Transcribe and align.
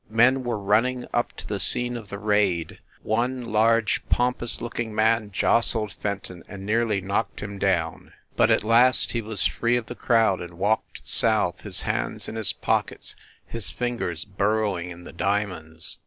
Men 0.09 0.43
were 0.43 0.57
running 0.57 1.05
up 1.13 1.31
to 1.33 1.45
the 1.47 1.59
scene 1.59 1.95
of 1.95 2.09
the 2.09 2.17
raid; 2.17 2.79
one 3.03 3.45
large, 3.45 4.01
pompous 4.09 4.59
looking 4.59 4.95
man 4.95 5.29
jostled 5.31 5.93
Fenton 6.01 6.41
and 6.49 6.65
nearly 6.65 7.01
knocked 7.01 7.41
him 7.41 7.59
down; 7.59 7.91
26 7.91 7.95
FIND 7.99 8.01
THE 8.01 8.07
WOMAN 8.07 8.37
but 8.37 8.49
at 8.49 8.63
last 8.63 9.11
he 9.11 9.21
was 9.21 9.45
free 9.45 9.77
of 9.77 9.85
the 9.85 9.93
crowd 9.93 10.41
and 10.41 10.57
walked 10.57 11.01
south, 11.07 11.61
his 11.61 11.83
hands 11.83 12.27
in 12.27 12.35
his 12.35 12.51
pockets, 12.51 13.15
his 13.45 13.69
fingers 13.69 14.25
burrowing 14.25 14.89
in 14.89 15.03
the 15.03 15.13
diamonds. 15.13 15.99